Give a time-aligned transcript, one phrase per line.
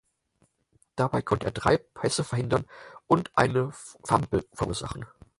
[0.95, 2.65] Dabei konnte er drei Pässe verhindern
[3.05, 5.05] und einen Fumble verursachen.